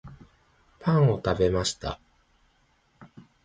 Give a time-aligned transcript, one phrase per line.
[0.79, 1.99] パンを食べました